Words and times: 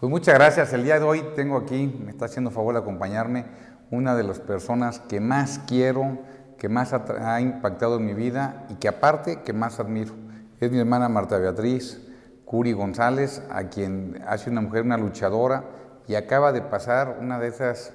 Pues 0.00 0.10
muchas 0.10 0.34
gracias. 0.34 0.72
El 0.72 0.84
día 0.84 1.00
de 1.00 1.04
hoy 1.04 1.24
tengo 1.34 1.56
aquí, 1.56 1.92
me 2.04 2.12
está 2.12 2.26
haciendo 2.26 2.52
favor 2.52 2.72
de 2.72 2.80
acompañarme, 2.80 3.46
una 3.90 4.14
de 4.14 4.22
las 4.22 4.38
personas 4.38 5.00
que 5.00 5.18
más 5.18 5.58
quiero, 5.66 6.18
que 6.56 6.68
más 6.68 6.92
ha, 6.92 7.40
impactado 7.40 7.96
en 7.96 8.06
mi 8.06 8.14
vida 8.14 8.64
y 8.68 8.74
que 8.74 8.86
aparte 8.86 9.40
que 9.42 9.52
más 9.52 9.80
admiro. 9.80 10.14
Es 10.60 10.70
mi 10.70 10.78
hermana 10.78 11.08
Marta 11.08 11.36
Beatriz 11.38 12.00
Curi 12.44 12.74
González, 12.74 13.42
a 13.50 13.64
quien 13.70 14.22
hace 14.24 14.50
una 14.50 14.60
mujer, 14.60 14.84
una 14.84 14.98
luchadora, 14.98 15.64
y 16.06 16.14
acaba 16.14 16.52
de 16.52 16.62
pasar 16.62 17.18
una 17.20 17.40
de 17.40 17.48
esas 17.48 17.92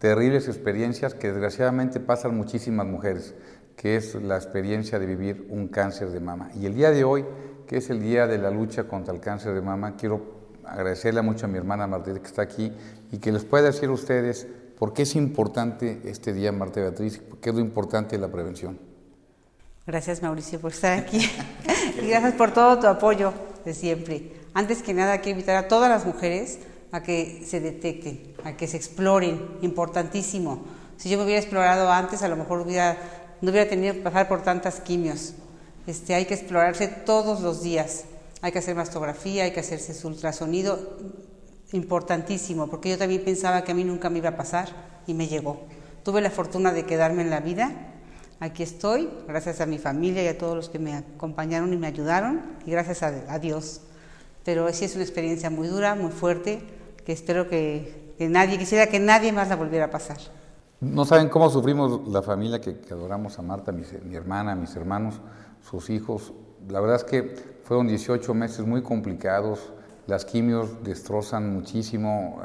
terribles 0.00 0.48
experiencias 0.48 1.14
que 1.14 1.30
desgraciadamente 1.30 2.00
pasan 2.00 2.36
muchísimas 2.36 2.86
mujeres, 2.88 3.32
que 3.76 3.94
es 3.94 4.16
la 4.16 4.34
experiencia 4.34 4.98
de 4.98 5.06
vivir 5.06 5.46
un 5.50 5.68
cáncer 5.68 6.10
de 6.10 6.18
mama. 6.18 6.50
Y 6.56 6.66
el 6.66 6.74
día 6.74 6.90
de 6.90 7.04
hoy, 7.04 7.24
que 7.68 7.76
es 7.76 7.90
el 7.90 8.02
día 8.02 8.26
de 8.26 8.38
la 8.38 8.50
lucha 8.50 8.88
contra 8.88 9.14
el 9.14 9.20
cáncer 9.20 9.54
de 9.54 9.62
mama, 9.62 9.94
quiero 9.96 10.43
agradecerle 10.66 11.22
mucho 11.22 11.46
a 11.46 11.48
mi 11.48 11.58
hermana 11.58 11.86
Marta 11.86 12.12
que 12.12 12.26
está 12.26 12.42
aquí 12.42 12.72
y 13.12 13.18
que 13.18 13.32
les 13.32 13.44
pueda 13.44 13.64
decir 13.66 13.88
a 13.88 13.92
ustedes 13.92 14.46
por 14.78 14.92
qué 14.92 15.02
es 15.02 15.16
importante 15.16 16.00
este 16.04 16.32
día, 16.32 16.52
Marta 16.52 16.80
Beatriz, 16.80 17.22
qué 17.40 17.50
es 17.50 17.54
lo 17.54 17.60
importante 17.60 18.16
de 18.16 18.22
la 18.22 18.28
prevención. 18.28 18.78
Gracias 19.86 20.22
Mauricio 20.22 20.60
por 20.60 20.72
estar 20.72 20.98
aquí 20.98 21.18
y 22.02 22.08
gracias 22.08 22.34
por 22.34 22.52
todo 22.52 22.78
tu 22.78 22.86
apoyo 22.86 23.32
de 23.64 23.74
siempre. 23.74 24.32
Antes 24.54 24.82
que 24.82 24.94
nada, 24.94 25.18
quiero 25.18 25.38
invitar 25.38 25.56
a 25.56 25.68
todas 25.68 25.90
las 25.90 26.06
mujeres 26.06 26.58
a 26.92 27.02
que 27.02 27.44
se 27.44 27.60
detecten, 27.60 28.34
a 28.44 28.56
que 28.56 28.66
se 28.66 28.76
exploren, 28.76 29.58
importantísimo. 29.62 30.64
Si 30.96 31.10
yo 31.10 31.18
me 31.18 31.24
hubiera 31.24 31.40
explorado 31.40 31.90
antes, 31.90 32.22
a 32.22 32.28
lo 32.28 32.36
mejor 32.36 32.60
hubiera, 32.60 32.96
no 33.40 33.50
hubiera 33.50 33.68
tenido 33.68 33.94
que 33.94 34.00
pasar 34.00 34.28
por 34.28 34.42
tantas 34.42 34.80
quimios. 34.80 35.34
Este, 35.86 36.14
hay 36.14 36.24
que 36.24 36.34
explorarse 36.34 36.86
todos 36.86 37.40
los 37.40 37.62
días. 37.62 38.04
Hay 38.44 38.52
que 38.52 38.58
hacer 38.58 38.76
mastografía, 38.76 39.44
hay 39.44 39.52
que 39.52 39.60
hacerse 39.60 39.94
su 39.94 40.06
ultrasonido, 40.06 40.98
importantísimo, 41.72 42.66
porque 42.66 42.90
yo 42.90 42.98
también 42.98 43.24
pensaba 43.24 43.64
que 43.64 43.72
a 43.72 43.74
mí 43.74 43.84
nunca 43.84 44.10
me 44.10 44.18
iba 44.18 44.28
a 44.28 44.36
pasar 44.36 44.68
y 45.06 45.14
me 45.14 45.28
llegó. 45.28 45.62
Tuve 46.02 46.20
la 46.20 46.28
fortuna 46.28 46.70
de 46.70 46.84
quedarme 46.84 47.22
en 47.22 47.30
la 47.30 47.40
vida. 47.40 47.72
Aquí 48.40 48.62
estoy, 48.62 49.08
gracias 49.26 49.62
a 49.62 49.66
mi 49.66 49.78
familia 49.78 50.22
y 50.22 50.26
a 50.26 50.36
todos 50.36 50.54
los 50.54 50.68
que 50.68 50.78
me 50.78 50.92
acompañaron 50.92 51.72
y 51.72 51.78
me 51.78 51.86
ayudaron, 51.86 52.42
y 52.66 52.70
gracias 52.70 53.02
a, 53.02 53.38
Dios. 53.38 53.80
Pero 54.44 54.70
sí 54.74 54.84
es 54.84 54.94
una 54.94 55.04
experiencia 55.04 55.48
muy 55.48 55.66
dura, 55.68 55.94
muy 55.94 56.12
fuerte, 56.12 56.62
que 57.06 57.12
espero 57.12 57.48
que, 57.48 58.14
nadie, 58.18 58.58
quisiera 58.58 58.88
que 58.88 59.00
nadie 59.00 59.32
más 59.32 59.48
la 59.48 59.56
volviera 59.56 59.86
a 59.86 59.90
pasar. 59.90 60.18
No 60.82 61.06
saben 61.06 61.30
cómo 61.30 61.48
sufrimos 61.48 62.06
la 62.08 62.20
familia 62.20 62.60
que, 62.60 62.76
adoramos 62.90 63.38
a 63.38 63.42
Marta, 63.42 63.72
mi, 63.72 63.84
hermana, 64.14 64.54
mis 64.54 64.76
hermanos, 64.76 65.14
sus 65.62 65.88
hijos. 65.88 66.34
La 66.68 66.80
verdad 66.80 66.96
es 66.96 67.04
que 67.04 67.53
fueron 67.64 67.88
18 67.88 68.34
meses 68.34 68.66
muy 68.66 68.82
complicados. 68.82 69.72
Las 70.06 70.24
quimios 70.24 70.84
destrozan 70.84 71.52
muchísimo 71.52 72.40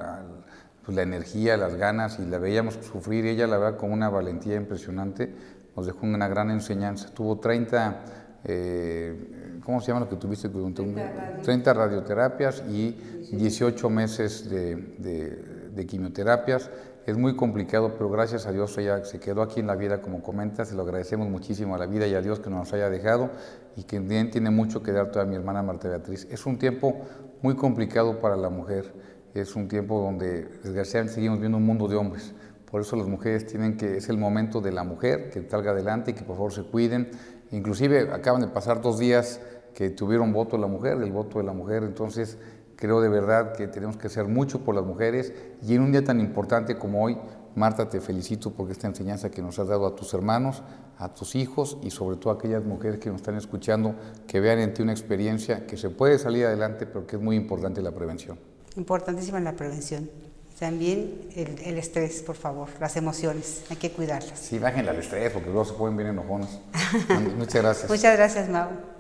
pues, 0.86 0.96
la 0.96 1.04
energía, 1.04 1.58
las 1.58 1.76
ganas, 1.76 2.20
y 2.20 2.26
la 2.26 2.40
veíamos 2.40 2.76
sufrir. 2.76 3.26
Ella 3.26 3.48
la 3.48 3.58
verdad 3.58 3.78
con 3.78 3.92
una 3.92 4.10
valentía 4.10 4.56
impresionante. 4.56 5.34
Nos 5.76 5.86
dejó 5.86 6.06
una 6.06 6.28
gran 6.28 6.50
enseñanza. 6.50 7.10
Tuvo 7.14 7.40
30 7.40 8.00
eh, 8.46 9.60
¿cómo 9.64 9.82
se 9.82 9.88
llama 9.88 10.02
lo 10.02 10.10
que 10.10 10.16
tuviste? 10.16 10.50
30, 10.50 11.42
30 11.44 11.74
radioterapias 11.74 12.64
y 12.70 12.92
18 13.32 13.90
meses 13.90 14.50
de, 14.50 14.76
de, 14.98 15.70
de, 15.76 15.86
quimioterapias. 15.86 16.70
Es 17.06 17.18
muy 17.18 17.36
complicado, 17.36 17.94
pero 17.94 18.10
gracias 18.10 18.46
a 18.46 18.52
Dios 18.52 18.78
ella 18.78 19.04
se 19.04 19.20
quedó 19.20 19.42
aquí 19.42 19.60
en 19.60 19.68
la 19.68 19.76
vida, 19.76 20.02
como 20.02 20.22
comentas, 20.22 20.72
y 20.72 20.76
lo 20.76 20.84
agradecemos 20.84 21.28
muchísimo 21.28 21.76
a 21.76 21.78
la 21.78 21.86
vida 21.86 22.06
y 22.08 22.14
a 22.14 22.22
Dios 22.22 22.40
que 22.40 22.50
nos 22.50 22.72
haya 22.74 22.90
dejado 22.90 23.32
y 23.76 23.84
que 23.84 24.00
bien 24.00 24.30
tiene 24.30 24.50
mucho 24.50 24.84
que 24.84 24.92
dar 24.92 25.12
toda 25.12 25.26
mi 25.26 25.36
hermana 25.36 25.64
Marta 25.64 25.90
Beatriz. 25.90 26.28
Es 26.30 26.46
un 26.46 26.60
tiempo 26.60 26.96
muy 27.42 27.56
complicado 27.56 28.20
para 28.20 28.36
la 28.36 28.50
mujer, 28.50 28.94
es 29.34 29.56
un 29.56 29.68
tiempo 29.68 30.00
donde 30.00 30.44
desgraciadamente 30.64 31.16
seguimos 31.16 31.40
viendo 31.40 31.58
un 31.58 31.66
mundo 31.66 31.88
de 31.88 31.96
hombres. 31.96 32.34
Por 32.70 32.82
eso 32.82 32.96
las 32.96 33.08
mujeres 33.08 33.48
tienen 33.48 33.78
que, 33.78 33.98
es 33.98 34.10
el 34.10 34.18
momento 34.18 34.62
de 34.62 34.72
la 34.72 34.84
mujer 34.84 35.32
que 35.32 35.50
salga 35.50 35.72
adelante 35.72 36.12
y 36.12 36.14
que 36.14 36.24
por 36.24 36.36
favor 36.36 36.52
se 36.52 36.64
cuiden, 36.64 37.10
Inclusive 37.52 38.12
acaban 38.12 38.42
de 38.42 38.48
pasar 38.48 38.82
dos 38.82 39.00
días 39.00 39.42
que 39.74 39.90
tuvieron 39.90 40.34
voto 40.34 40.58
la 40.58 40.68
mujer, 40.68 41.02
el 41.02 41.12
voto 41.12 41.40
de 41.40 41.46
la 41.46 41.54
mujer, 41.54 41.84
entonces 41.84 42.38
creo 42.80 43.02
de 43.02 43.10
verdad 43.10 43.52
que 43.54 43.68
tenemos 43.68 43.98
que 43.98 44.08
hacer 44.08 44.26
mucho 44.26 44.62
por 44.62 44.74
las 44.74 44.86
mujeres 44.86 45.34
y 45.62 45.76
en 45.76 45.82
un 45.82 45.92
día 45.92 46.04
tan 46.04 46.22
importante 46.22 46.78
como 46.78 47.04
hoy, 47.04 47.18
Marta, 47.56 47.90
te 47.90 48.00
felicito 48.00 48.52
por 48.52 48.72
esta 48.72 48.88
enseñanza 48.88 49.30
que 49.30 49.42
nos 49.42 49.60
has 49.60 49.68
dado 49.68 49.86
a 49.86 49.96
tus 49.96 50.14
hermanos, 50.14 50.64
a 50.98 51.14
tus 51.14 51.36
hijos 51.36 51.78
y 51.84 51.92
sobre 51.92 52.16
todo 52.16 52.32
a 52.32 52.36
aquellas 52.36 52.64
mujeres 52.64 53.00
que 53.00 53.10
nos 53.10 53.18
están 53.18 53.36
escuchando, 53.36 53.96
que 54.28 54.40
vean 54.40 54.60
en 54.60 54.74
ti 54.74 54.82
una 54.82 54.94
experiencia 54.94 55.68
que 55.68 55.76
se 55.76 55.90
puede 55.90 56.18
salir 56.20 56.46
adelante, 56.46 56.86
pero 56.86 57.06
que 57.06 57.18
es 57.18 57.22
muy 57.22 57.36
importante 57.36 57.82
la 57.82 57.92
prevención. 57.92 58.40
Importantísima 58.78 59.42
la 59.42 59.54
prevención. 59.54 60.10
También 60.58 61.30
el, 61.36 61.60
el, 61.60 61.78
estrés, 61.78 62.22
por 62.22 62.36
favor, 62.36 62.70
las 62.80 62.96
emociones, 62.96 63.64
hay 63.70 63.78
que 63.78 63.92
cuidarlas. 63.92 64.40
Sí, 64.40 64.58
bajen 64.58 64.88
el 64.88 64.96
estrés 64.98 65.32
porque 65.32 65.50
luego 65.50 65.66
se 65.66 65.74
pueden 65.74 65.98
venir 65.98 66.14
enojones. 66.14 66.60
Muchas 67.38 67.62
gracias. 67.62 67.90
Muchas 67.90 68.18
gracias, 68.18 68.50
Mau. 68.50 68.99